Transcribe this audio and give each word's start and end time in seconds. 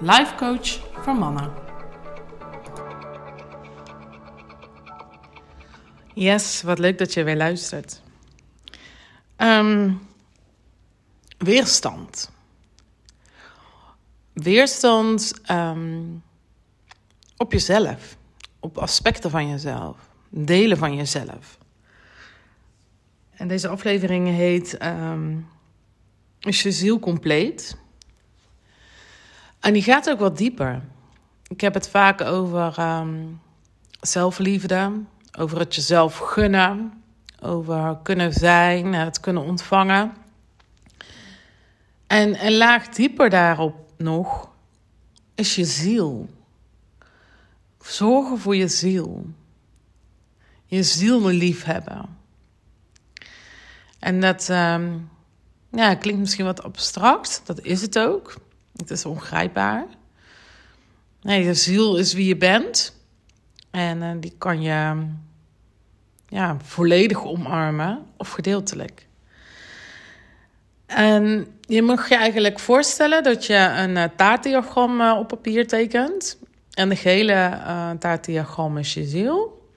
life 0.00 0.34
coach 0.36 0.80
voor 1.02 1.14
mannen. 1.14 1.52
Yes, 6.14 6.62
wat 6.62 6.78
leuk 6.78 6.98
dat 6.98 7.14
je 7.14 7.22
weer 7.22 7.36
luistert. 7.36 8.02
Ehm, 9.36 9.92
weerstand. 11.38 12.30
Weerstand 14.32 15.40
ehm, 15.42 16.02
op 17.36 17.52
jezelf, 17.52 18.16
op 18.60 18.78
aspecten 18.78 19.30
van 19.30 19.48
jezelf, 19.48 19.96
delen 20.28 20.76
van 20.76 20.96
jezelf. 20.96 21.58
En 23.30 23.48
deze 23.48 23.68
aflevering 23.68 24.28
heet 24.28 24.76
ehm, 24.76 25.36
Is 26.40 26.62
je 26.62 26.72
ziel 26.72 26.98
compleet? 26.98 27.76
En 29.66 29.72
die 29.72 29.82
gaat 29.82 30.10
ook 30.10 30.18
wat 30.18 30.38
dieper. 30.38 30.82
Ik 31.48 31.60
heb 31.60 31.74
het 31.74 31.88
vaak 31.88 32.20
over 32.20 32.78
um, 32.78 33.40
zelfliefde, 34.00 34.92
over 35.38 35.58
het 35.58 35.74
jezelf 35.74 36.16
gunnen, 36.16 37.02
over 37.40 37.98
kunnen 38.02 38.32
zijn, 38.32 38.94
het 38.94 39.20
kunnen 39.20 39.42
ontvangen. 39.42 40.12
En 42.06 42.46
een 42.46 42.56
laag 42.56 42.88
dieper 42.88 43.30
daarop 43.30 43.74
nog 43.96 44.48
is 45.34 45.54
je 45.54 45.64
ziel. 45.64 46.28
Zorgen 47.80 48.38
voor 48.38 48.56
je 48.56 48.68
ziel. 48.68 49.26
Je 50.66 50.82
ziel 50.82 51.26
liefhebben. 51.26 52.18
En 53.98 54.20
dat 54.20 54.48
um, 54.48 55.10
ja, 55.70 55.94
klinkt 55.94 56.20
misschien 56.20 56.44
wat 56.44 56.62
abstract, 56.62 57.42
dat 57.44 57.60
is 57.60 57.80
het 57.80 57.98
ook. 57.98 58.44
Het 58.76 58.90
is 58.90 59.04
ongrijpbaar. 59.04 59.86
Nee, 61.22 61.44
je 61.44 61.54
ziel 61.54 61.96
is 61.96 62.12
wie 62.12 62.26
je 62.26 62.36
bent. 62.36 62.96
En 63.70 64.02
uh, 64.02 64.10
die 64.20 64.34
kan 64.38 64.62
je 64.62 65.06
ja, 66.28 66.56
volledig 66.62 67.24
omarmen 67.24 68.06
of 68.16 68.30
gedeeltelijk. 68.30 69.06
En 70.86 71.46
je 71.60 71.82
mag 71.82 72.08
je 72.08 72.16
eigenlijk 72.16 72.58
voorstellen 72.58 73.22
dat 73.22 73.46
je 73.46 73.54
een 73.54 73.96
uh, 73.96 74.04
taartdiagram 74.16 75.00
uh, 75.00 75.16
op 75.18 75.28
papier 75.28 75.66
tekent. 75.66 76.38
En 76.70 76.88
de 76.88 76.96
gele 76.96 77.32
uh, 77.32 77.90
taartdiagram 77.90 78.78
is 78.78 78.94
je 78.94 79.04
ziel. 79.04 79.68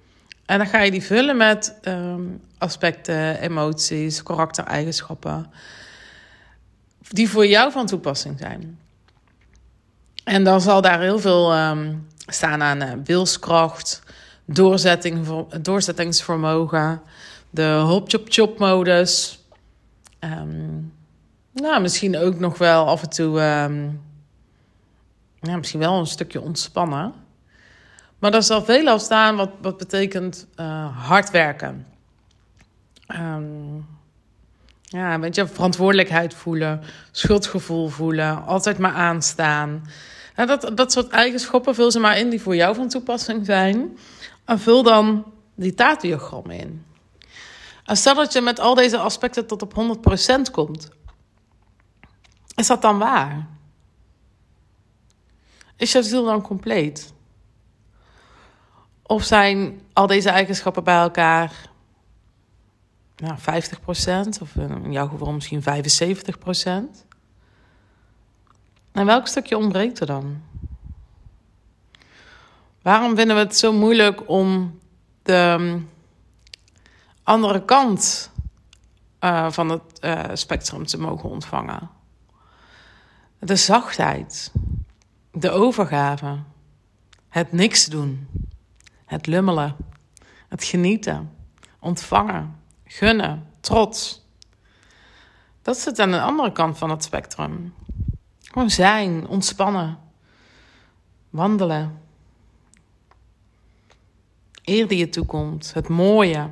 En 0.45 0.57
dan 0.57 0.67
ga 0.67 0.79
je 0.79 0.91
die 0.91 1.03
vullen 1.03 1.37
met 1.37 1.79
um, 1.83 2.41
aspecten, 2.57 3.39
emoties, 3.39 4.23
karaktereigenschappen. 4.23 5.51
Die 7.09 7.29
voor 7.29 7.47
jou 7.47 7.71
van 7.71 7.85
toepassing 7.85 8.39
zijn. 8.39 8.79
En 10.23 10.43
dan 10.43 10.61
zal 10.61 10.81
daar 10.81 10.99
heel 10.99 11.19
veel 11.19 11.57
um, 11.57 12.07
staan 12.27 12.61
aan 12.61 12.83
uh, 12.83 12.91
wilskracht, 13.03 14.03
doorzetting, 14.45 15.27
doorzettingsvermogen, 15.61 17.01
de 17.49 17.81
hop-chop-chop-modus. 17.85 19.39
Um, 20.19 20.93
nou, 21.53 21.81
misschien 21.81 22.17
ook 22.17 22.39
nog 22.39 22.57
wel 22.57 22.87
af 22.87 23.01
en 23.01 23.09
toe, 23.09 23.41
um, 23.41 24.01
ja, 25.41 25.57
misschien 25.57 25.79
wel 25.79 25.99
een 25.99 26.07
stukje 26.07 26.41
ontspannen. 26.41 27.13
Maar 28.19 28.31
daar 28.31 28.43
zal 28.43 28.63
veel 28.63 28.87
al 28.87 28.99
staan 28.99 29.35
wat, 29.35 29.49
wat 29.61 29.77
betekent 29.77 30.47
uh, 30.55 30.97
hard 31.07 31.31
werken. 31.31 31.85
Um, 33.07 33.87
ja, 34.81 35.19
weet 35.19 35.35
je, 35.35 35.47
verantwoordelijkheid 35.47 36.33
voelen, 36.33 36.81
schuldgevoel 37.11 37.87
voelen, 37.87 38.45
altijd 38.45 38.77
maar 38.77 38.93
aanstaan. 38.93 39.83
Ja, 40.39 40.45
dat, 40.45 40.77
dat 40.77 40.91
soort 40.91 41.07
eigenschappen 41.07 41.75
vul 41.75 41.91
ze 41.91 41.99
maar 41.99 42.17
in 42.17 42.29
die 42.29 42.41
voor 42.41 42.55
jou 42.55 42.75
van 42.75 42.87
toepassing 42.87 43.45
zijn. 43.45 43.97
En 44.45 44.59
vul 44.59 44.83
dan 44.83 45.33
die 45.55 45.73
taartdiagram 45.73 46.49
in. 46.49 46.85
En 47.83 47.97
stel 47.97 48.15
dat 48.15 48.33
je 48.33 48.41
met 48.41 48.59
al 48.59 48.75
deze 48.75 48.97
aspecten 48.97 49.47
tot 49.47 49.61
op 49.61 49.73
100% 50.47 50.51
komt. 50.51 50.89
Is 52.55 52.67
dat 52.67 52.81
dan 52.81 52.97
waar? 52.97 53.47
Is 55.75 55.91
je 55.91 56.03
ziel 56.03 56.25
dan 56.25 56.41
compleet? 56.41 57.13
Of 59.03 59.23
zijn 59.23 59.81
al 59.93 60.07
deze 60.07 60.29
eigenschappen 60.29 60.83
bij 60.83 61.01
elkaar 61.01 61.69
nou, 63.15 63.37
50%, 64.37 64.41
of 64.41 64.55
in 64.55 64.91
jouw 64.91 65.07
geval 65.07 65.31
misschien 65.31 65.63
75%? 65.63 67.08
En 68.91 69.05
welk 69.05 69.27
stukje 69.27 69.57
ontbreekt 69.57 69.99
er 69.99 70.05
dan? 70.05 70.41
Waarom 72.81 73.15
vinden 73.15 73.35
we 73.35 73.41
het 73.41 73.57
zo 73.57 73.73
moeilijk 73.73 74.29
om 74.29 74.79
de 75.21 75.57
um, 75.59 75.89
andere 77.23 77.65
kant 77.65 78.31
uh, 79.19 79.51
van 79.51 79.69
het 79.69 79.99
uh, 80.01 80.23
spectrum 80.33 80.85
te 80.85 80.99
mogen 80.99 81.29
ontvangen? 81.29 81.89
De 83.39 83.55
zachtheid, 83.55 84.51
de 85.31 85.49
overgave, 85.49 86.39
het 87.29 87.51
niks 87.51 87.85
doen, 87.85 88.27
het 89.05 89.27
lummelen, 89.27 89.75
het 90.47 90.63
genieten, 90.63 91.35
ontvangen, 91.79 92.59
gunnen, 92.83 93.47
trots. 93.59 94.27
Dat 95.61 95.77
zit 95.77 95.99
aan 95.99 96.11
de 96.11 96.21
andere 96.21 96.51
kant 96.51 96.77
van 96.77 96.89
het 96.89 97.03
spectrum. 97.03 97.73
Gewoon 98.51 98.69
zijn, 98.69 99.27
ontspannen, 99.27 99.99
wandelen. 101.29 102.01
Eer 104.63 104.87
die 104.87 104.97
je 104.97 105.09
toekomt, 105.09 105.73
het 105.73 105.87
mooie. 105.87 106.49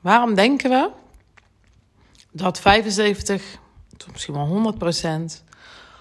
Waarom 0.00 0.34
denken 0.34 0.70
we 0.70 0.90
dat 2.32 2.60
75 2.60 3.58
tot 3.96 4.12
misschien 4.12 4.34
wel 4.34 4.46
100 4.46 4.78
procent 4.78 5.44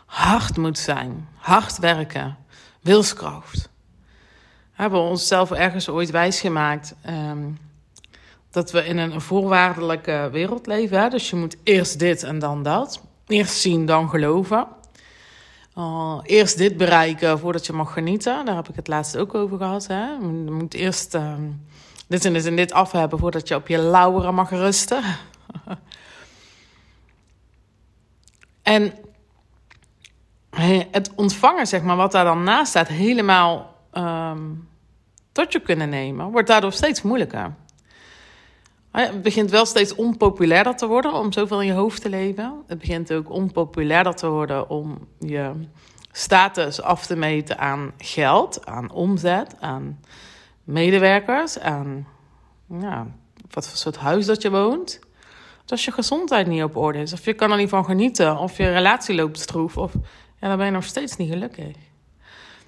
hard 0.05 0.57
moet 0.57 0.77
zijn, 0.77 1.27
hard 1.35 1.77
werken, 1.77 2.37
wilskracht? 2.81 3.69
We 4.75 4.83
hebben 4.83 4.99
onszelf 4.99 5.51
ergens 5.51 5.89
ooit 5.89 6.09
wijsgemaakt 6.09 6.95
um, 7.07 7.57
dat 8.49 8.71
we 8.71 8.85
in 8.85 8.97
een 8.97 9.21
voorwaardelijke 9.21 10.29
wereld 10.31 10.67
leven. 10.67 11.09
Dus 11.09 11.29
je 11.29 11.35
moet 11.35 11.57
eerst 11.63 11.99
dit 11.99 12.23
en 12.23 12.39
dan 12.39 12.63
dat. 12.63 13.06
Eerst 13.27 13.61
zien, 13.61 13.85
dan 13.85 14.09
geloven. 14.09 14.67
Uh, 15.77 16.19
eerst 16.23 16.57
dit 16.57 16.77
bereiken 16.77 17.39
voordat 17.39 17.65
je 17.65 17.73
mag 17.73 17.93
genieten. 17.93 18.45
Daar 18.45 18.55
heb 18.55 18.69
ik 18.69 18.75
het 18.75 18.87
laatst 18.87 19.17
ook 19.17 19.33
over 19.33 19.57
gehad. 19.57 19.87
Hè? 19.87 20.09
Je 20.11 20.51
moet 20.51 20.73
eerst 20.73 21.15
uh, 21.15 21.33
dit 22.07 22.25
en 22.25 22.33
dit 22.33 22.45
en 22.45 22.55
dit 22.55 22.71
af 22.73 22.91
hebben 22.91 23.19
voordat 23.19 23.47
je 23.47 23.55
op 23.55 23.67
je 23.67 23.77
lauweren 23.77 24.35
mag 24.35 24.49
rusten. 24.49 25.03
en 28.61 28.93
het 30.91 31.11
ontvangen, 31.15 31.67
zeg 31.67 31.81
maar, 31.81 31.95
wat 31.95 32.11
daar 32.11 32.25
dan 32.25 32.43
naast 32.43 32.69
staat, 32.69 32.87
helemaal 32.87 33.75
um, 33.93 34.67
tot 35.31 35.51
je 35.51 35.59
kunnen 35.59 35.89
nemen, 35.89 36.31
wordt 36.31 36.47
daardoor 36.47 36.73
steeds 36.73 37.01
moeilijker. 37.01 37.55
Het 38.97 39.21
begint 39.21 39.51
wel 39.51 39.65
steeds 39.65 39.95
onpopulairder 39.95 40.75
te 40.75 40.87
worden 40.87 41.13
om 41.13 41.31
zoveel 41.31 41.61
in 41.61 41.67
je 41.67 41.73
hoofd 41.73 42.01
te 42.01 42.09
leven. 42.09 42.63
Het 42.67 42.79
begint 42.79 43.13
ook 43.13 43.29
onpopulairder 43.29 44.15
te 44.15 44.27
worden 44.27 44.69
om 44.69 45.07
je 45.19 45.51
status 46.11 46.81
af 46.81 47.05
te 47.05 47.15
meten 47.15 47.57
aan 47.57 47.91
geld, 47.97 48.65
aan 48.65 48.91
omzet, 48.91 49.55
aan 49.59 49.99
medewerkers, 50.63 51.59
aan 51.59 52.07
ja, 52.79 53.07
wat 53.49 53.67
voor 53.67 53.77
soort 53.77 53.97
huis 53.97 54.25
dat 54.25 54.41
je 54.41 54.49
woont. 54.49 54.99
Als 55.67 55.85
je 55.85 55.91
gezondheid 55.91 56.47
niet 56.47 56.63
op 56.63 56.75
orde 56.75 56.99
is, 56.99 57.13
of 57.13 57.25
je 57.25 57.33
kan 57.33 57.51
er 57.51 57.57
niet 57.57 57.69
van 57.69 57.85
genieten, 57.85 58.37
of 58.37 58.57
je 58.57 58.71
relatie 58.71 59.15
loopt 59.15 59.39
stroef, 59.39 59.77
of, 59.77 59.93
ja, 60.39 60.47
dan 60.47 60.57
ben 60.57 60.65
je 60.65 60.71
nog 60.71 60.83
steeds 60.83 61.15
niet 61.15 61.29
gelukkig. 61.29 61.75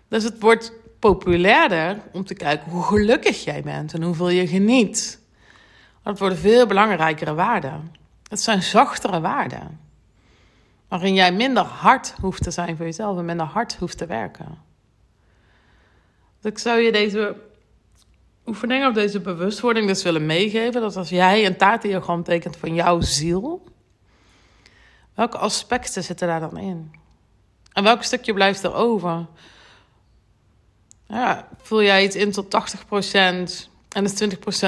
Dus 0.08 0.24
het 0.24 0.42
wordt 0.42 0.74
populairder 1.00 2.02
om 2.14 2.26
te 2.26 2.34
kijken 2.34 2.72
hoe 2.72 2.84
gelukkig 2.84 3.44
jij 3.44 3.62
bent 3.62 3.94
en 3.94 4.04
hoeveel 4.04 4.30
je 4.30 4.48
geniet. 4.48 5.20
Dat 6.10 6.20
worden 6.20 6.38
veel 6.38 6.66
belangrijkere 6.66 7.34
waarden. 7.34 7.96
Het 8.28 8.42
zijn 8.42 8.64
zachtere 8.64 9.20
waarden. 9.20 9.80
Waarin 10.88 11.14
jij 11.14 11.32
minder 11.34 11.64
hard 11.64 12.14
hoeft 12.22 12.44
te 12.44 12.52
zijn 12.52 12.78
voor 12.78 12.86
jezelf 12.86 13.18
en 13.18 13.26
minder 13.26 13.46
hard 13.46 13.76
hoeft 13.76 13.98
te 13.98 14.06
werken. 14.06 14.58
Dus 16.42 16.52
ik 16.52 16.58
zou 16.58 16.80
je 16.80 16.92
deze 16.92 17.36
oefening 18.46 18.88
of 18.88 18.94
deze 18.94 19.20
bewustwording 19.20 19.88
dus 19.88 20.04
willen 20.04 20.26
meegeven. 20.26 20.82
Dat 20.82 20.96
als 20.96 21.10
jij 21.10 21.46
een 21.46 21.58
taartdiagram 21.58 22.24
tekent 22.24 22.58
van 22.58 22.74
jouw 22.74 23.02
ziel. 23.02 23.64
Welke 25.14 25.38
aspecten 25.38 26.04
zitten 26.04 26.28
daar 26.28 26.40
dan 26.40 26.58
in? 26.58 26.92
En 27.74 27.84
welk 27.84 28.04
stukje 28.04 28.34
blijft 28.34 28.64
er 28.64 28.74
over? 28.74 29.26
Ja, 31.08 31.48
vul 31.62 31.84
jij 31.84 32.04
iets 32.04 32.16
in 32.16 32.32
tot 32.32 32.46
80% 32.46 33.70
en 33.90 34.04
is 34.04 34.24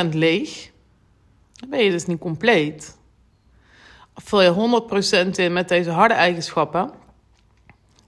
20% 0.05 0.09
leeg? 0.09 0.70
Dan 1.61 1.69
ben 1.69 1.83
je 1.83 1.91
dus 1.91 2.05
niet 2.05 2.19
compleet. 2.19 2.97
Vul 4.15 4.41
je 4.41 5.27
100% 5.27 5.29
in 5.35 5.53
met 5.53 5.67
deze 5.67 5.89
harde 5.89 6.13
eigenschappen? 6.13 6.91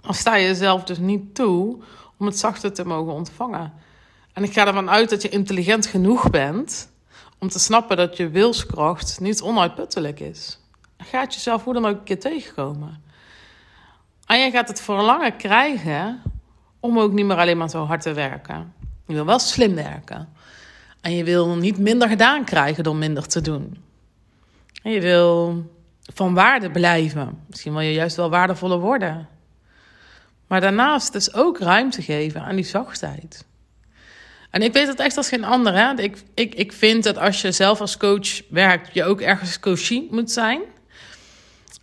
Dan 0.02 0.14
sta 0.14 0.36
je 0.36 0.48
jezelf 0.48 0.84
dus 0.84 0.98
niet 0.98 1.36
toe 1.36 1.78
om 2.18 2.26
het 2.26 2.40
zachte 2.40 2.72
te 2.72 2.86
mogen 2.86 3.14
ontvangen. 3.14 3.74
En 4.34 4.44
ik 4.44 4.54
ga 4.54 4.68
ervan 4.68 4.90
uit 4.90 5.10
dat 5.10 5.22
je 5.22 5.30
intelligent 5.30 5.86
genoeg 5.86 6.30
bent 6.30 6.92
om 7.40 7.50
te 7.50 7.60
snappen 7.60 7.98
dat 7.98 8.18
je 8.18 8.30
wilskracht 8.30 9.20
niet 9.20 9.42
onuitputtelijk 9.42 10.20
is. 10.20 10.60
Dan 10.98 11.08
gaat 11.08 11.34
jezelf 11.34 11.64
hoe 11.64 11.74
dan 11.74 11.86
ook 11.86 11.98
een 11.98 12.04
keer 12.04 12.20
tegenkomen. 12.20 13.04
En 14.26 14.40
je 14.40 14.52
gaat 14.52 14.68
het 14.68 14.82
verlangen 14.82 15.38
krijgen 15.38 16.22
om 16.80 17.00
ook 17.00 17.12
niet 17.12 17.26
meer 17.26 17.38
alleen 17.38 17.58
maar 17.58 17.70
zo 17.70 17.86
hard 17.86 18.02
te 18.02 18.14
werken. 18.14 18.74
Je 19.08 19.14
wil 19.14 19.26
wel 19.26 19.40
slim 19.40 19.76
werken. 19.76 20.33
En 21.04 21.16
je 21.16 21.24
wil 21.24 21.56
niet 21.56 21.78
minder 21.78 22.10
gedaan 22.10 22.44
krijgen 22.44 22.84
door 22.84 22.96
minder 22.96 23.28
te 23.28 23.42
doen. 23.42 23.78
En 24.84 24.92
je 24.92 25.02
wil 25.02 25.64
van 26.14 26.34
waarde 26.34 26.72
blijven. 26.72 27.40
Misschien 27.50 27.72
wil 27.72 27.82
je 27.82 27.94
juist 27.94 28.16
wel 28.16 28.30
waardevoller 28.30 28.80
worden. 28.80 29.28
Maar 30.48 30.62
daarnaast 30.62 31.14
dus 31.14 31.34
ook 31.34 31.60
ruimte 31.60 32.02
geven 32.02 32.42
aan 32.42 32.56
die 32.56 32.66
zachtheid. 32.66 33.46
En 34.50 34.62
ik 34.62 34.74
weet 34.74 34.88
het 34.88 35.00
echt 35.00 35.18
als 35.18 35.30
geen 35.30 35.44
ander. 35.44 35.74
Hè? 35.74 36.02
Ik, 36.02 36.24
ik, 36.34 36.56
ik 36.56 36.72
vind 36.72 37.04
dat 37.04 37.18
als 37.18 37.42
je 37.42 37.52
zelf 37.52 37.82
als 37.82 37.98
coach 37.98 38.42
werkt, 38.50 38.94
je 38.94 39.04
ook 39.04 39.22
ergens 39.22 39.60
coachie 39.60 40.08
moet 40.12 40.32
zijn. 40.32 40.62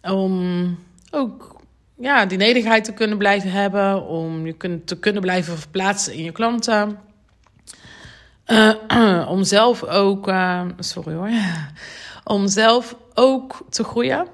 Om 0.03 0.79
ook 1.11 1.61
ja, 1.99 2.27
die 2.27 2.39
nederigheid 2.39 2.85
te 2.85 2.93
kunnen 2.93 3.19
blijven 3.19 3.51
hebben. 3.51 4.07
Om 4.07 4.47
je 4.47 4.85
te 4.85 4.99
kunnen 4.99 5.23
blijven 5.23 5.59
verplaatsen 5.59 6.13
in 6.15 6.25
je 6.25 6.33
klanten. 6.33 7.09
Uh, 8.51 9.29
om 9.35 9.45
zelf 9.45 9.85
ook, 9.85 10.29
uh, 10.29 10.63
sorry 10.79 11.15
hoor, 11.15 11.31
om 12.37 12.49
zelf 12.49 12.97
ook 13.15 13.67
te 13.69 13.85
groeien. 13.85 14.27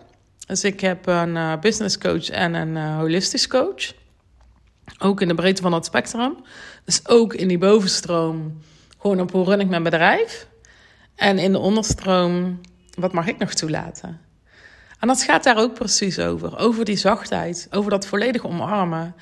Dus 0.46 0.64
ik 0.64 0.80
heb 0.80 1.06
een 1.06 1.36
uh, 1.36 1.58
business 1.60 1.98
coach 1.98 2.28
en 2.30 2.54
een 2.54 2.76
holistisch 2.76 3.48
coach. 3.48 3.92
Ook 4.98 5.20
in 5.20 5.28
de 5.28 5.34
breedte 5.34 5.62
van 5.62 5.72
het 5.72 5.84
spectrum. 5.84 6.36
Dus 6.84 7.08
ook 7.08 7.34
in 7.34 7.48
die 7.48 7.58
bovenstroom, 7.58 8.60
gewoon 8.98 9.20
op 9.20 9.32
hoe 9.32 9.44
run 9.44 9.60
ik 9.60 9.68
mijn 9.68 9.82
bedrijf. 9.82 10.46
En 11.14 11.38
in 11.38 11.52
de 11.52 11.58
onderstroom, 11.58 12.60
wat 12.94 13.12
mag 13.12 13.26
ik 13.26 13.38
nog 13.38 13.54
toelaten? 13.54 14.20
En 15.00 15.08
dat 15.08 15.22
gaat 15.22 15.44
daar 15.44 15.58
ook 15.58 15.74
precies 15.74 16.18
over. 16.18 16.58
Over 16.58 16.84
die 16.84 16.96
zachtheid, 16.96 17.68
over 17.70 17.90
dat 17.90 18.06
volledig 18.06 18.44
omarmen. 18.44 19.14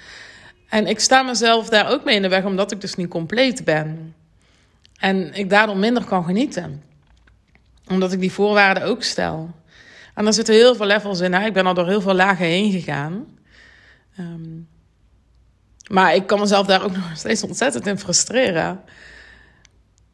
En 0.69 0.87
ik 0.87 1.00
sta 1.00 1.23
mezelf 1.23 1.69
daar 1.69 1.91
ook 1.91 2.05
mee 2.05 2.17
in 2.17 2.23
de 2.23 2.29
weg, 2.29 2.44
omdat 2.44 2.73
ik 2.73 2.81
dus 2.81 2.94
niet 2.94 3.08
compleet 3.08 3.64
ben. 3.64 4.14
En 4.99 5.35
ik 5.35 5.50
daardoor 5.50 5.76
minder 5.76 6.05
kan 6.05 6.25
genieten. 6.25 6.82
Omdat 7.88 8.12
ik 8.12 8.20
die 8.20 8.32
voorwaarden 8.32 8.82
ook 8.82 9.02
stel. 9.02 9.55
En 10.14 10.26
er 10.26 10.32
zitten 10.32 10.55
heel 10.55 10.75
veel 10.75 10.87
levels 10.87 11.20
in. 11.20 11.35
Ik 11.35 11.52
ben 11.52 11.67
al 11.67 11.75
door 11.75 11.88
heel 11.88 12.00
veel 12.00 12.14
lagen 12.14 12.46
heen 12.46 12.73
gegaan. 12.73 13.26
Um, 14.19 14.69
maar 15.91 16.14
ik 16.14 16.26
kan 16.26 16.41
mezelf 16.41 16.67
daar 16.67 16.85
ook 16.85 16.96
nog 16.96 17.11
steeds 17.14 17.43
ontzettend 17.43 17.87
in 17.87 17.99
frustreren. 17.99 18.81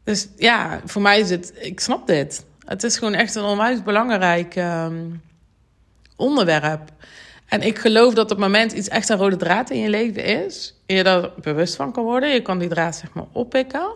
Dus 0.04 0.28
ja, 0.36 0.80
voor 0.84 1.02
mij 1.02 1.20
is 1.20 1.30
het, 1.30 1.52
ik 1.58 1.80
snap 1.80 2.06
dit. 2.06 2.44
Het 2.64 2.82
is 2.82 2.98
gewoon 2.98 3.14
echt 3.14 3.34
een 3.34 3.44
onwijs 3.44 3.82
belangrijk 3.82 4.56
um, 4.56 5.22
onderwerp. 6.16 6.92
En 7.46 7.62
ik 7.62 7.78
geloof 7.78 8.14
dat 8.14 8.24
op 8.24 8.30
het 8.30 8.38
moment 8.38 8.72
iets 8.72 8.88
echt 8.88 9.08
een 9.08 9.16
rode 9.16 9.36
draad 9.36 9.70
in 9.70 9.78
je 9.78 9.88
leven 9.88 10.24
is, 10.24 10.74
je 10.86 11.02
daar 11.02 11.30
bewust 11.42 11.76
van 11.76 11.92
kan 11.92 12.04
worden. 12.04 12.28
Je 12.28 12.42
kan 12.42 12.58
die 12.58 12.68
draad 12.68 12.96
zeg 12.96 13.12
maar 13.12 13.26
oppikken. 13.32 13.92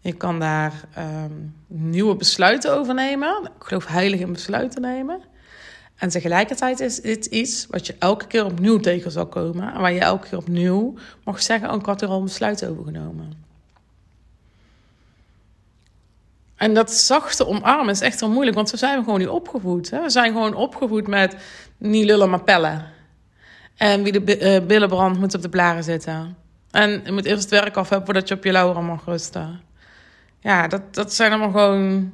Je 0.00 0.12
kan 0.12 0.38
daar 0.38 0.84
um, 0.98 1.54
nieuwe 1.66 2.16
besluiten 2.16 2.76
over 2.76 2.94
nemen. 2.94 3.42
Ik 3.44 3.64
geloof 3.64 3.86
heilig 3.86 4.20
in 4.20 4.32
besluiten 4.32 4.82
nemen. 4.82 5.20
En 5.96 6.08
tegelijkertijd 6.08 6.80
is 6.80 7.00
dit 7.00 7.26
iets 7.26 7.66
wat 7.70 7.86
je 7.86 7.94
elke 7.98 8.26
keer 8.26 8.44
opnieuw 8.44 8.78
tegen 8.78 9.10
zal 9.10 9.26
komen. 9.26 9.74
En 9.74 9.80
waar 9.80 9.92
je 9.92 10.00
elke 10.00 10.28
keer 10.28 10.38
opnieuw 10.38 10.94
mag 11.24 11.42
zeggen: 11.42 11.70
oh, 11.70 11.76
Ik 11.76 11.86
had 11.86 12.02
er 12.02 12.08
al 12.08 12.18
een 12.18 12.24
besluit 12.24 12.66
over 12.66 12.84
genomen. 12.84 13.46
En 16.56 16.74
dat 16.74 16.92
zachte 16.92 17.46
omarmen 17.46 17.88
is 17.88 18.00
echt 18.00 18.20
wel 18.20 18.30
moeilijk, 18.30 18.56
want 18.56 18.68
zo 18.68 18.76
zijn 18.76 18.98
we 18.98 19.04
gewoon 19.04 19.18
niet 19.18 19.28
opgevoed. 19.28 19.90
Hè? 19.90 20.02
We 20.02 20.10
zijn 20.10 20.32
gewoon 20.32 20.54
opgevoed 20.54 21.06
met 21.06 21.36
niet 21.76 22.04
lullen, 22.04 22.30
maar 22.30 22.42
pellen. 22.42 22.84
En 23.76 24.02
wie 24.02 24.20
de 24.20 24.40
uh, 24.60 24.66
billen 24.66 24.88
brandt, 24.88 25.18
moet 25.18 25.34
op 25.34 25.42
de 25.42 25.48
blaren 25.48 25.84
zitten. 25.84 26.36
En 26.70 27.00
je 27.04 27.12
moet 27.12 27.24
eerst 27.24 27.42
het 27.42 27.60
werk 27.60 27.76
af 27.76 27.88
hebben 27.88 28.06
voordat 28.06 28.28
je 28.28 28.34
op 28.34 28.44
je 28.44 28.52
lauweren 28.52 28.84
mag 28.84 29.04
rusten. 29.04 29.60
Ja, 30.40 30.68
dat, 30.68 30.94
dat 30.94 31.14
zijn 31.14 31.30
allemaal 31.30 31.50
gewoon 31.50 32.12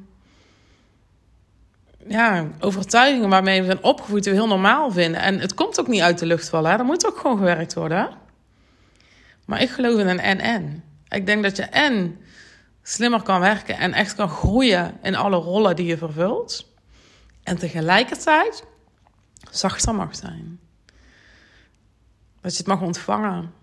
ja, 2.07 2.47
overtuigingen 2.59 3.29
waarmee 3.29 3.59
we 3.59 3.65
zijn 3.65 3.83
opgevoed 3.83 4.23
die 4.23 4.31
we 4.31 4.37
heel 4.37 4.47
normaal 4.47 4.91
vinden. 4.91 5.21
En 5.21 5.39
het 5.39 5.53
komt 5.53 5.79
ook 5.79 5.87
niet 5.87 6.01
uit 6.01 6.19
de 6.19 6.25
lucht 6.25 6.49
vallen. 6.49 6.71
Er 6.71 6.85
moet 6.85 7.07
ook 7.07 7.17
gewoon 7.17 7.37
gewerkt 7.37 7.73
worden. 7.73 8.09
Maar 9.45 9.61
ik 9.61 9.69
geloof 9.69 9.99
in 9.99 10.07
een 10.07 10.19
en-en. 10.19 10.83
Ik 11.09 11.25
denk 11.25 11.43
dat 11.43 11.55
je 11.55 11.63
en 11.63 12.19
slimmer 12.83 13.21
kan 13.21 13.39
werken 13.39 13.77
en 13.77 13.93
echt 13.93 14.15
kan 14.15 14.29
groeien 14.29 14.97
in 15.01 15.15
alle 15.15 15.35
rollen 15.35 15.75
die 15.75 15.85
je 15.85 15.97
vervult. 15.97 16.73
En 17.43 17.57
tegelijkertijd 17.57 18.63
zachter 19.51 19.95
mag 19.95 20.15
zijn. 20.15 20.59
Dat 22.41 22.51
je 22.51 22.57
het 22.57 22.67
mag 22.67 22.81
ontvangen. 22.81 23.53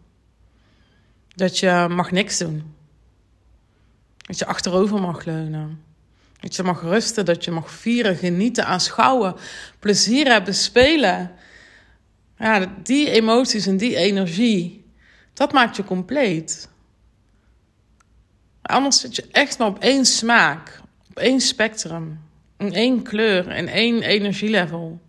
Dat 1.35 1.59
je 1.59 1.87
mag 1.91 2.11
niks 2.11 2.39
doen. 2.39 2.75
Dat 4.33 4.41
je 4.41 4.47
achterover 4.47 5.01
mag 5.01 5.25
leunen. 5.25 5.85
Dat 6.41 6.57
je 6.57 6.63
mag 6.63 6.83
rusten, 6.83 7.25
dat 7.25 7.45
je 7.45 7.51
mag 7.51 7.71
vieren, 7.71 8.17
genieten, 8.17 8.67
aanschouwen, 8.67 9.35
plezier 9.79 10.27
hebben, 10.27 10.55
spelen. 10.55 11.33
Ja, 12.39 12.75
die 12.83 13.11
emoties 13.11 13.67
en 13.67 13.77
die 13.77 13.97
energie, 13.97 14.85
dat 15.35 15.53
maakt 15.53 15.77
je 15.77 15.85
compleet. 15.85 16.69
Anders 18.63 19.01
zit 19.01 19.17
je 19.17 19.29
echt 19.31 19.59
maar 19.59 19.69
op 19.69 19.79
één 19.79 20.05
smaak, 20.05 20.81
op 21.11 21.19
één 21.19 21.41
spectrum, 21.41 22.21
in 22.59 22.73
één 22.73 23.03
kleur, 23.03 23.51
in 23.51 23.69
één 23.69 24.03
energielevel. 24.03 25.01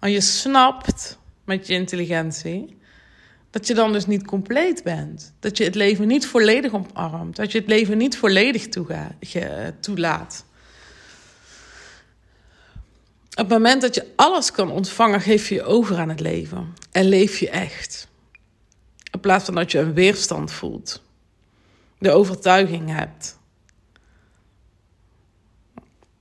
En 0.00 0.10
je 0.10 0.20
snapt 0.20 1.18
met 1.44 1.66
je 1.66 1.74
intelligentie 1.74 2.77
dat 3.50 3.66
je 3.66 3.74
dan 3.74 3.92
dus 3.92 4.06
niet 4.06 4.26
compleet 4.26 4.82
bent. 4.82 5.34
Dat 5.40 5.56
je 5.56 5.64
het 5.64 5.74
leven 5.74 6.06
niet 6.06 6.26
volledig 6.26 6.72
omarmt. 6.72 7.36
Dat 7.36 7.52
je 7.52 7.58
het 7.58 7.68
leven 7.68 7.98
niet 7.98 8.16
volledig 8.16 8.68
toelaat. 9.80 10.44
Op 13.30 13.44
het 13.44 13.48
moment 13.48 13.82
dat 13.82 13.94
je 13.94 14.12
alles 14.16 14.50
kan 14.50 14.70
ontvangen, 14.70 15.20
geef 15.20 15.48
je 15.48 15.54
je 15.54 15.62
over 15.62 15.98
aan 15.98 16.08
het 16.08 16.20
leven. 16.20 16.74
En 16.92 17.04
leef 17.04 17.38
je 17.38 17.50
echt. 17.50 18.08
In 19.12 19.20
plaats 19.20 19.44
van 19.44 19.54
dat 19.54 19.72
je 19.72 19.78
een 19.78 19.94
weerstand 19.94 20.52
voelt. 20.52 21.02
De 21.98 22.10
overtuiging 22.10 22.90
hebt. 22.90 23.38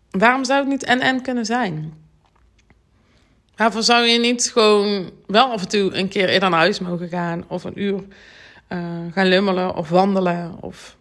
Waarom 0.10 0.46
zou 0.46 0.60
het 0.60 0.70
niet 0.70 0.84
en-en 0.84 1.22
kunnen 1.22 1.46
zijn? 1.46 1.94
Waarvoor 3.58 3.84
zou 3.84 4.06
je 4.06 4.20
niet 4.20 4.50
gewoon 4.52 5.12
wel 5.28 5.52
af 5.52 5.62
en 5.62 5.68
toe 5.68 5.94
een 5.94 6.08
keer 6.08 6.30
eerder 6.30 6.50
naar 6.50 6.60
huis 6.60 6.80
mogen 6.80 7.10
gaan? 7.10 7.46
Of 7.48 7.64
een 7.64 7.82
uur 7.82 7.94
uh, 7.94 8.88
gaan 9.12 9.28
lummelen 9.28 9.76
of 9.76 9.90
wandelen 9.90 10.58
of 10.62 10.98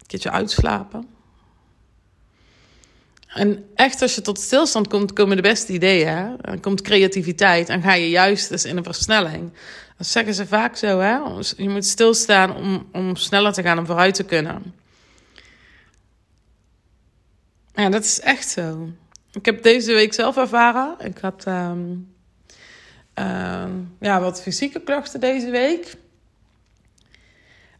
een 0.00 0.06
keertje 0.06 0.30
uitslapen? 0.30 1.08
En 3.26 3.64
echt, 3.74 4.02
als 4.02 4.14
je 4.14 4.20
tot 4.20 4.38
stilstand 4.38 4.88
komt, 4.88 5.12
komen 5.12 5.36
de 5.36 5.42
beste 5.42 5.72
ideeën. 5.72 6.36
Dan 6.40 6.60
komt 6.60 6.82
creativiteit 6.82 7.68
en 7.68 7.82
ga 7.82 7.94
je 7.94 8.10
juist 8.10 8.48
dus 8.48 8.64
in 8.64 8.76
een 8.76 8.84
versnelling. 8.84 9.52
Dat 9.96 10.06
zeggen 10.06 10.34
ze 10.34 10.46
vaak 10.46 10.76
zo, 10.76 10.98
hè? 10.98 11.16
Je 11.56 11.68
moet 11.68 11.84
stilstaan 11.84 12.56
om, 12.56 12.88
om 12.92 13.16
sneller 13.16 13.52
te 13.52 13.62
gaan, 13.62 13.78
om 13.78 13.86
vooruit 13.86 14.14
te 14.14 14.24
kunnen. 14.24 14.74
Ja, 17.74 17.88
dat 17.88 18.04
is 18.04 18.20
echt 18.20 18.48
zo. 18.48 18.90
Ik 19.32 19.44
heb 19.44 19.62
deze 19.62 19.92
week 19.92 20.14
zelf 20.14 20.36
ervaren. 20.36 20.94
Ik 20.98 21.18
had 21.18 21.46
um, 21.46 22.08
ja, 24.00 24.20
wat 24.20 24.42
fysieke 24.42 24.80
klachten 24.80 25.20
deze 25.20 25.50
week. 25.50 25.96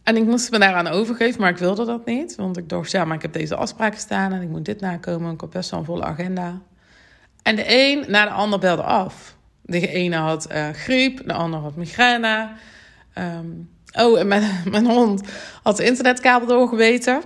En 0.02 0.16
ik 0.16 0.25
moest 0.25 0.50
me 0.50 0.59
daaraan 0.59 0.87
overgeven, 0.87 1.40
maar 1.40 1.50
ik 1.50 1.59
wilde 1.59 1.85
dat 1.85 2.06
niet. 2.06 2.35
Want 2.35 2.56
ik 2.56 2.68
dacht, 2.68 2.90
ja, 2.90 3.04
maar 3.04 3.16
ik 3.16 3.23
heb 3.23 3.32
deze 3.32 3.56
afspraken 3.56 3.99
staan 3.99 4.32
en 4.32 4.42
ik 4.42 4.49
moet 4.49 4.64
dit 4.64 4.80
nakomen. 4.80 5.32
Ik 5.32 5.40
heb 5.40 5.50
best 5.50 5.71
wel 5.71 5.80
een 5.80 5.87
volle 5.87 6.04
agenda. 6.04 6.61
En 7.42 7.56
de 7.56 7.64
een 7.66 8.04
na 8.09 8.25
de 8.25 8.30
ander 8.30 8.59
belde 8.59 8.82
af. 8.82 9.37
De 9.62 9.88
ene 9.88 10.16
had 10.16 10.52
uh, 10.52 10.68
griep, 10.71 11.23
de 11.26 11.32
ander 11.32 11.61
had 11.61 11.76
migraine. 11.76 12.50
Um, 13.18 13.71
oh, 13.92 14.18
en 14.18 14.26
mijn, 14.26 14.50
mijn 14.71 14.87
hond 14.87 15.23
had 15.62 15.76
de 15.76 15.85
internetkabel 15.85 16.47
doorgeweten. 16.47 17.23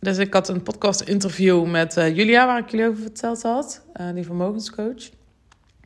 Dus 0.00 0.18
ik 0.18 0.32
had 0.32 0.48
een 0.48 0.62
podcast 0.62 1.00
interview 1.00 1.66
met 1.66 1.96
uh, 1.96 2.16
Julia, 2.16 2.46
waar 2.46 2.58
ik 2.58 2.70
jullie 2.70 2.86
over 2.86 3.02
verteld 3.02 3.42
had. 3.42 3.82
Uh, 4.00 4.12
die 4.14 4.24
vermogenscoach. 4.24 5.10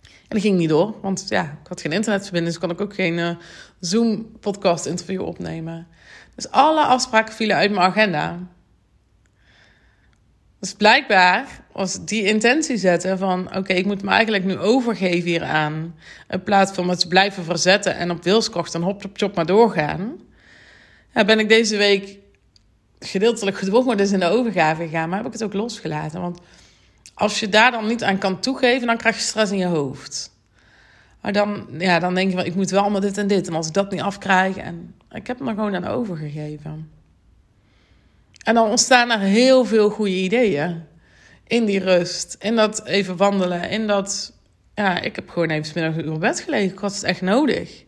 En 0.03 0.39
dat 0.39 0.41
ging 0.41 0.59
niet 0.59 0.69
door, 0.69 0.95
want 1.01 1.25
ja, 1.29 1.43
ik 1.43 1.69
had 1.69 1.81
geen 1.81 1.93
internetverbinding, 1.93 2.53
dus 2.53 2.63
kon 2.63 2.71
ik 2.71 2.81
ook 2.81 2.95
geen 2.95 3.19
uh, 3.19 3.31
Zoom 3.81 4.39
podcast 4.41 4.87
interview 4.87 5.23
opnemen. 5.23 5.87
Dus 6.35 6.51
alle 6.51 6.85
afspraken 6.85 7.35
vielen 7.35 7.57
uit 7.57 7.71
mijn 7.71 7.87
agenda. 7.87 8.39
Dus 10.61 10.75
blijkbaar 10.75 11.47
was 11.73 12.05
die 12.05 12.25
intentie 12.25 12.77
zetten 12.77 13.19
van... 13.19 13.57
oké, 13.57 13.73
ik 13.73 13.87
moet 13.87 14.03
me 14.03 14.11
eigenlijk 14.11 14.45
nu 14.45 14.59
overgeven 14.59 15.29
hieraan... 15.29 15.95
in 16.29 16.43
plaats 16.43 16.73
van 16.73 16.87
me 16.87 16.97
te 16.97 17.09
blijven 17.09 17.45
verzetten 17.45 17.97
en 17.97 18.11
op 18.11 18.23
wilskracht 18.23 18.75
en 18.75 18.83
hop 18.83 19.05
op 19.05 19.11
chop 19.17 19.35
maar 19.35 19.47
doorgaan... 19.47 20.21
Ja, 21.15 21.25
ben 21.25 21.39
ik 21.39 21.49
deze 21.49 21.77
week 21.77 22.19
gedeeltelijk 23.05 23.57
gedwongen 23.57 23.97
dus 23.97 24.13
in 24.13 24.21
de 24.21 24.27
overgave 24.27 24.83
gegaan... 24.83 25.09
maar 25.09 25.19
heb 25.19 25.27
ik 25.27 25.33
het 25.33 25.45
ook 25.45 25.53
losgelaten. 25.53 26.21
Want 26.21 26.41
als 27.15 27.41
je 27.41 27.49
daar 27.49 27.71
dan 27.71 27.87
niet 27.87 28.05
aan 28.05 28.19
kan 28.19 28.41
toegeven, 28.41 28.87
dan 28.87 28.97
krijg 28.97 29.17
je 29.17 29.23
stress 29.23 29.53
in 29.53 29.59
je 29.59 29.67
hoofd. 29.67 30.31
Maar 31.21 31.33
dan, 31.33 31.67
ja, 31.79 31.99
dan 31.99 32.15
denk 32.15 32.31
je 32.31 32.37
wel, 32.37 32.45
ik 32.45 32.55
moet 32.55 32.71
wel 32.71 32.81
allemaal 32.81 33.01
dit 33.01 33.19
en 33.19 33.27
dit. 33.27 33.47
En 33.49 33.55
als 33.55 33.67
ik 33.67 33.73
dat 33.73 33.91
niet 33.91 34.01
afkrijg... 34.01 34.57
en 34.57 34.95
ik 35.11 35.27
heb 35.27 35.41
me 35.41 35.51
gewoon 35.51 35.75
aan 35.75 35.87
overgegeven... 35.87 36.91
En 38.43 38.55
dan 38.55 38.69
ontstaan 38.69 39.11
er 39.11 39.19
heel 39.19 39.65
veel 39.65 39.91
goede 39.91 40.15
ideeën. 40.17 40.83
In 41.47 41.65
die 41.65 41.79
rust, 41.79 42.37
in 42.39 42.57
dat 42.57 42.87
even 42.87 43.17
wandelen, 43.17 43.71
in 43.71 43.87
dat... 43.87 44.33
Ja, 44.75 45.01
ik 45.01 45.17
heb 45.17 45.29
gewoon 45.29 45.51
even 45.51 45.83
middag 45.83 46.05
uur 46.05 46.19
bed 46.19 46.41
gelegen. 46.41 46.73
Ik 46.73 46.79
had 46.79 46.95
het 46.95 47.03
echt 47.03 47.21
nodig. 47.21 47.85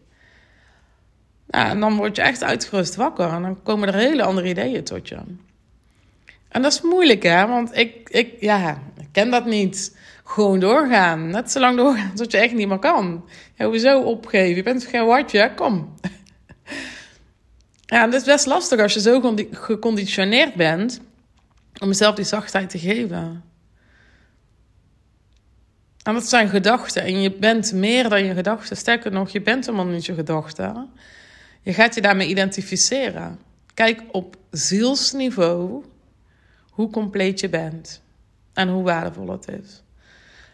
En 1.54 1.80
dan 1.80 1.96
word 1.96 2.16
je 2.16 2.22
echt 2.22 2.42
uitgerust 2.42 2.94
wakker. 2.94 3.28
En 3.28 3.42
dan 3.42 3.62
komen 3.62 3.88
er 3.88 3.94
hele 3.94 4.22
andere 4.22 4.48
ideeën 4.48 4.84
tot 4.84 5.08
je. 5.08 5.18
En 6.48 6.62
dat 6.62 6.72
is 6.72 6.80
moeilijk, 6.80 7.22
hè? 7.22 7.46
Want 7.46 7.76
ik, 7.76 8.08
ik, 8.10 8.36
ja, 8.40 8.82
ik 8.98 9.08
ken 9.12 9.30
dat 9.30 9.46
niet. 9.46 9.96
Gewoon 10.24 10.60
doorgaan. 10.60 11.30
Net 11.30 11.50
zo 11.50 11.60
lang 11.60 11.76
doorgaan 11.76 12.14
tot 12.14 12.32
je 12.32 12.38
echt 12.38 12.54
niet 12.54 12.68
meer 12.68 12.78
kan. 12.78 13.24
Hoezo 13.56 14.00
opgeven? 14.00 14.56
Je 14.56 14.62
bent 14.62 14.84
geen 14.84 15.06
watje, 15.06 15.52
kom. 15.54 15.94
Ja, 17.86 18.04
het 18.04 18.14
is 18.14 18.24
best 18.24 18.46
lastig 18.46 18.80
als 18.80 18.94
je 18.94 19.00
zo 19.00 19.36
geconditioneerd 19.50 20.54
bent 20.54 21.00
om 21.80 21.88
jezelf 21.88 22.14
die 22.14 22.24
zachtheid 22.24 22.70
te 22.70 22.78
geven. 22.78 23.44
En 26.02 26.14
dat 26.14 26.28
zijn 26.28 26.48
gedachten. 26.48 27.02
En 27.02 27.20
je 27.20 27.32
bent 27.32 27.72
meer 27.72 28.08
dan 28.08 28.24
je 28.24 28.34
gedachten. 28.34 28.76
Sterker 28.76 29.12
nog, 29.12 29.30
je 29.30 29.40
bent 29.40 29.66
helemaal 29.66 29.86
niet 29.86 30.06
je 30.06 30.14
gedachten. 30.14 30.90
Je 31.64 31.74
gaat 31.74 31.94
je 31.94 32.00
daarmee 32.00 32.28
identificeren. 32.28 33.38
Kijk 33.74 34.02
op 34.10 34.36
zielsniveau 34.50 35.84
hoe 36.70 36.90
compleet 36.90 37.40
je 37.40 37.48
bent. 37.48 38.02
En 38.52 38.68
hoe 38.68 38.82
waardevol 38.82 39.30
het 39.30 39.48
is. 39.48 39.82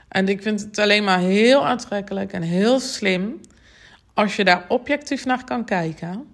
En 0.08 0.28
ik 0.28 0.42
vind 0.42 0.60
het 0.60 0.78
alleen 0.78 1.04
maar 1.04 1.18
heel 1.18 1.66
aantrekkelijk 1.66 2.32
en 2.32 2.42
heel 2.42 2.80
slim 2.80 3.40
als 4.14 4.36
je 4.36 4.44
daar 4.44 4.64
objectief 4.68 5.24
naar 5.24 5.44
kan 5.44 5.64
kijken 5.64 6.26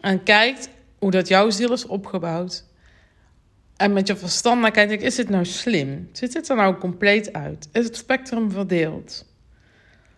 en 0.00 0.22
kijkt 0.22 0.68
hoe 0.98 1.10
dat 1.10 1.28
jouw 1.28 1.50
ziel 1.50 1.72
is 1.72 1.86
opgebouwd. 1.86 2.64
En 3.76 3.92
met 3.92 4.06
je 4.06 4.16
verstand 4.16 4.60
naar 4.60 4.70
kijkt, 4.70 5.02
is 5.02 5.16
het 5.16 5.28
nou 5.28 5.44
slim? 5.44 6.08
Ziet 6.12 6.34
het 6.34 6.48
er 6.48 6.56
nou 6.56 6.76
compleet 6.76 7.32
uit? 7.32 7.68
Is 7.72 7.84
het 7.84 7.96
spectrum 7.96 8.50
verdeeld? 8.50 9.24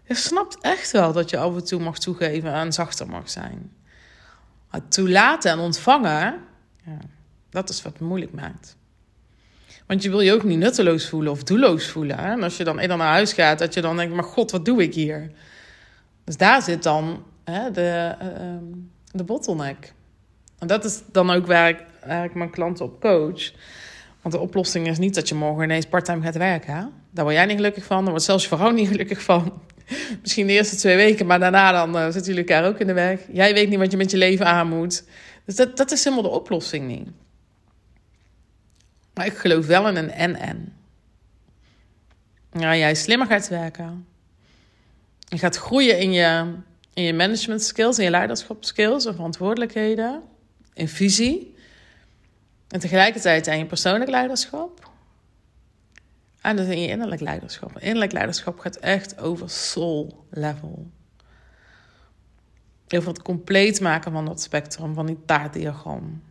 Je 0.08 0.14
snapt 0.14 0.58
echt 0.60 0.90
wel 0.90 1.12
dat 1.12 1.30
je 1.30 1.38
af 1.38 1.54
en 1.54 1.64
toe 1.64 1.80
mag 1.80 1.98
toegeven 1.98 2.52
en 2.52 2.72
zachter 2.72 3.08
mag 3.08 3.30
zijn. 3.30 3.72
Maar 4.70 4.88
toelaten 4.88 5.50
en 5.50 5.58
ontvangen, 5.58 6.34
ja, 6.84 6.98
dat 7.50 7.68
is 7.68 7.82
wat 7.82 7.92
het 7.92 8.02
moeilijk 8.02 8.32
maakt. 8.32 8.76
Want 9.86 10.02
je 10.02 10.10
wil 10.10 10.20
je 10.20 10.32
ook 10.32 10.42
niet 10.42 10.58
nutteloos 10.58 11.08
voelen 11.08 11.32
of 11.32 11.42
doelloos 11.42 11.88
voelen. 11.88 12.18
Hè? 12.18 12.30
En 12.30 12.42
als 12.42 12.56
je 12.56 12.64
dan 12.64 12.78
eerder 12.78 12.96
naar 12.96 13.12
huis 13.12 13.32
gaat, 13.32 13.58
dat 13.58 13.74
je 13.74 13.80
dan 13.80 13.96
denkt, 13.96 14.14
maar 14.14 14.24
god, 14.24 14.50
wat 14.50 14.64
doe 14.64 14.82
ik 14.82 14.94
hier? 14.94 15.30
Dus 16.24 16.36
daar 16.36 16.62
zit 16.62 16.82
dan 16.82 17.24
hè, 17.44 17.70
de, 17.70 18.14
uh, 18.22 18.78
de 19.12 19.24
bottleneck. 19.24 19.92
En 20.58 20.66
dat 20.66 20.84
is 20.84 21.02
dan 21.12 21.30
ook 21.30 21.46
waar 21.46 21.68
ik 21.68 21.84
eigenlijk 22.00 22.34
mijn 22.34 22.50
klanten 22.50 22.84
op 22.84 23.00
coach. 23.00 23.52
Want 24.22 24.34
de 24.34 24.40
oplossing 24.40 24.88
is 24.88 24.98
niet 24.98 25.14
dat 25.14 25.28
je 25.28 25.34
morgen 25.34 25.64
ineens 25.64 25.86
parttime 25.86 26.22
gaat 26.22 26.36
werken. 26.36 26.92
Daar 27.10 27.24
word 27.24 27.36
jij 27.36 27.46
niet 27.46 27.56
gelukkig 27.56 27.84
van. 27.84 28.00
Daar 28.00 28.10
wordt 28.10 28.24
zelfs 28.24 28.48
je 28.48 28.56
vrouw 28.56 28.70
niet 28.70 28.88
gelukkig 28.88 29.22
van. 29.22 29.52
Misschien 30.22 30.46
de 30.46 30.52
eerste 30.52 30.76
twee 30.76 30.96
weken, 30.96 31.26
maar 31.26 31.38
daarna 31.38 31.72
dan 31.72 31.96
uh, 31.96 32.04
zitten 32.04 32.34
jullie 32.34 32.48
elkaar 32.48 32.68
ook 32.68 32.78
in 32.78 32.86
de 32.86 32.92
weg. 32.92 33.20
Jij 33.32 33.54
weet 33.54 33.68
niet 33.68 33.78
wat 33.78 33.90
je 33.90 33.96
met 33.96 34.10
je 34.10 34.16
leven 34.16 34.46
aan 34.46 34.68
moet. 34.68 35.04
Dus 35.44 35.56
dat, 35.56 35.76
dat 35.76 35.90
is 35.90 36.04
helemaal 36.04 36.30
de 36.30 36.38
oplossing 36.38 36.86
niet. 36.86 37.08
Maar 39.14 39.26
ik 39.26 39.36
geloof 39.36 39.66
wel 39.66 39.88
in 39.88 39.96
een 39.96 40.10
en-en. 40.10 40.72
Ja, 42.52 42.76
jij 42.76 42.94
slimmer 42.94 43.26
gaat 43.26 43.48
werken. 43.48 44.06
Je 45.28 45.38
gaat 45.38 45.56
groeien 45.56 45.98
in 45.98 46.12
je 46.12 46.54
in 46.98 47.04
je 47.04 47.14
management 47.14 47.62
skills, 47.62 47.98
in 47.98 48.04
je 48.04 48.10
leiderschap 48.10 48.64
skills 48.64 49.04
en 49.04 49.14
verantwoordelijkheden, 49.14 50.22
in 50.74 50.88
visie. 50.88 51.54
En 52.68 52.80
tegelijkertijd 52.80 53.48
aan 53.48 53.58
je 53.58 53.66
persoonlijk 53.66 54.10
leiderschap. 54.10 54.90
En 56.40 56.56
dus 56.56 56.66
in 56.66 56.80
je 56.80 56.88
innerlijk 56.88 57.20
leiderschap. 57.20 57.78
Innerlijk 57.78 58.12
leiderschap 58.12 58.58
gaat 58.58 58.76
echt 58.76 59.20
over 59.20 59.50
soul 59.50 60.24
level. 60.30 60.90
Over 62.88 63.08
het 63.08 63.22
compleet 63.22 63.80
maken 63.80 64.12
van 64.12 64.24
dat 64.24 64.40
spectrum, 64.40 64.94
van 64.94 65.06
die 65.06 65.18
taartdiagram. 65.26 66.22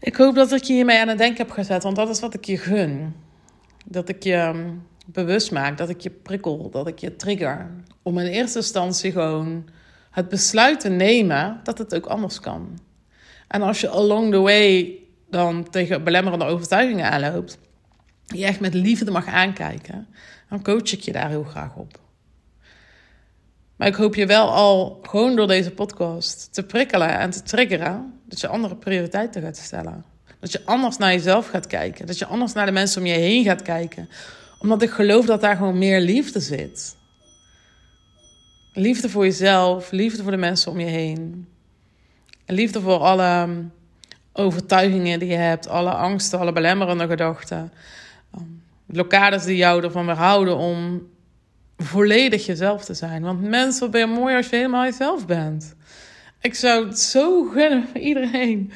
Ik 0.00 0.16
hoop 0.16 0.34
dat 0.34 0.52
ik 0.52 0.62
je 0.62 0.72
hiermee 0.72 1.00
aan 1.00 1.08
het 1.08 1.18
denken 1.18 1.46
heb 1.46 1.50
gezet, 1.50 1.82
want 1.82 1.96
dat 1.96 2.08
is 2.08 2.20
wat 2.20 2.34
ik 2.34 2.44
je 2.44 2.56
gun. 2.56 3.14
Dat 3.84 4.08
ik 4.08 4.22
je 4.22 4.72
bewust 5.06 5.52
maak, 5.52 5.78
dat 5.78 5.88
ik 5.88 6.00
je 6.00 6.10
prikkel, 6.10 6.70
dat 6.70 6.86
ik 6.86 6.98
je 6.98 7.16
trigger. 7.16 7.70
Om 8.02 8.18
in 8.18 8.26
eerste 8.26 8.58
instantie 8.58 9.12
gewoon 9.12 9.68
het 10.10 10.28
besluit 10.28 10.80
te 10.80 10.88
nemen 10.88 11.60
dat 11.62 11.78
het 11.78 11.94
ook 11.94 12.06
anders 12.06 12.40
kan. 12.40 12.78
En 13.48 13.62
als 13.62 13.80
je 13.80 13.88
along 13.88 14.32
the 14.32 14.38
way 14.38 14.98
dan 15.30 15.70
tegen 15.70 16.04
belemmerende 16.04 16.44
overtuigingen 16.44 17.10
aanloopt, 17.10 17.58
je 18.26 18.44
echt 18.44 18.60
met 18.60 18.74
liefde 18.74 19.10
mag 19.10 19.26
aankijken, 19.26 20.06
dan 20.48 20.62
coach 20.62 20.92
ik 20.92 21.00
je 21.00 21.12
daar 21.12 21.28
heel 21.28 21.44
graag 21.44 21.76
op. 21.76 22.00
Maar 23.76 23.88
ik 23.88 23.94
hoop 23.94 24.14
je 24.14 24.26
wel 24.26 24.52
al 24.52 24.98
gewoon 25.02 25.36
door 25.36 25.46
deze 25.46 25.70
podcast 25.70 26.48
te 26.52 26.62
prikkelen 26.62 27.18
en 27.18 27.30
te 27.30 27.42
triggeren 27.42 28.20
dat 28.24 28.40
je 28.40 28.48
andere 28.48 28.76
prioriteiten 28.76 29.42
gaat 29.42 29.56
stellen. 29.56 30.04
Dat 30.40 30.52
je 30.52 30.64
anders 30.64 30.96
naar 30.96 31.12
jezelf 31.12 31.48
gaat 31.48 31.66
kijken. 31.66 32.06
Dat 32.06 32.18
je 32.18 32.26
anders 32.26 32.52
naar 32.52 32.66
de 32.66 32.72
mensen 32.72 33.00
om 33.00 33.06
je 33.06 33.14
heen 33.14 33.44
gaat 33.44 33.62
kijken 33.62 34.08
omdat 34.58 34.82
ik 34.82 34.90
geloof 34.90 35.26
dat 35.26 35.40
daar 35.40 35.56
gewoon 35.56 35.78
meer 35.78 36.00
liefde 36.00 36.40
zit. 36.40 36.96
Liefde 38.72 39.08
voor 39.08 39.24
jezelf, 39.24 39.90
liefde 39.90 40.22
voor 40.22 40.30
de 40.30 40.36
mensen 40.36 40.72
om 40.72 40.80
je 40.80 40.86
heen. 40.86 41.48
liefde 42.46 42.80
voor 42.80 42.98
alle 42.98 43.48
overtuigingen 44.36 45.18
die 45.18 45.28
je 45.28 45.36
hebt, 45.36 45.68
alle 45.68 45.90
angsten, 45.90 46.38
alle 46.38 46.52
belemmerende 46.52 47.06
gedachten. 47.06 47.72
Um, 48.38 48.62
blokkades 48.86 49.44
die 49.44 49.56
jou 49.56 49.82
ervan 49.82 50.06
weerhouden 50.06 50.56
om 50.56 51.08
volledig 51.76 52.46
jezelf 52.46 52.84
te 52.84 52.94
zijn. 52.94 53.22
Want 53.22 53.42
mensen, 53.42 53.80
wat 53.80 53.90
ben 53.90 54.00
je 54.00 54.06
mooi 54.06 54.36
als 54.36 54.48
je 54.48 54.56
helemaal 54.56 54.84
jezelf 54.84 55.26
bent. 55.26 55.74
Ik 56.40 56.54
zou 56.54 56.86
het 56.86 56.98
zo 56.98 57.44
gunnen 57.44 57.88
voor 57.92 58.00
iedereen 58.00 58.72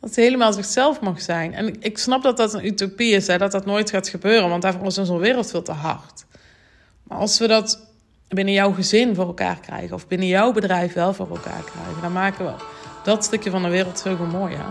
dat 0.00 0.14
hij 0.14 0.24
helemaal 0.24 0.52
zichzelf 0.52 1.00
mag 1.00 1.20
zijn. 1.20 1.54
En 1.54 1.82
ik 1.82 1.98
snap 1.98 2.22
dat 2.22 2.36
dat 2.36 2.54
een 2.54 2.66
utopie 2.66 3.14
is, 3.14 3.26
hè, 3.26 3.38
dat 3.38 3.52
dat 3.52 3.66
nooit 3.66 3.90
gaat 3.90 4.08
gebeuren, 4.08 4.48
want 4.48 4.62
daarvoor 4.62 4.86
is 4.86 4.98
onze 4.98 5.18
wereld 5.18 5.50
veel 5.50 5.62
te 5.62 5.72
hard. 5.72 6.24
Maar 7.02 7.18
als 7.18 7.38
we 7.38 7.46
dat 7.46 7.88
binnen 8.28 8.54
jouw 8.54 8.72
gezin 8.72 9.14
voor 9.14 9.26
elkaar 9.26 9.60
krijgen, 9.60 9.94
of 9.94 10.06
binnen 10.06 10.28
jouw 10.28 10.52
bedrijf 10.52 10.92
wel 10.92 11.14
voor 11.14 11.28
elkaar 11.28 11.62
krijgen, 11.64 12.02
dan 12.02 12.12
maken 12.12 12.44
we 12.44 12.52
dat 13.04 13.24
stukje 13.24 13.50
van 13.50 13.62
de 13.62 13.68
wereld 13.68 13.98
zoveel 13.98 14.26
mooier. 14.26 14.66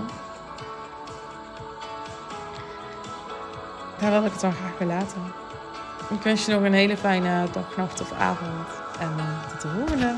Daar 4.03 4.11
wil 4.11 4.25
ik 4.25 4.31
het 4.31 4.41
dan 4.41 4.53
graag 4.53 4.77
bij 4.77 4.87
laten. 4.87 5.21
Ik 6.09 6.21
wens 6.21 6.45
je 6.45 6.51
nog 6.51 6.61
een 6.61 6.73
hele 6.73 6.97
fijne 6.97 7.47
dag, 7.51 7.77
nacht 7.77 8.01
of 8.01 8.11
avond. 8.11 8.67
En 8.99 9.11
uh, 9.17 9.49
tot 9.49 9.61
de 9.61 9.67
volgende. 9.67 10.15